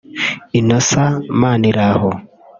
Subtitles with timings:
[0.59, 2.09] Innocent Maniraho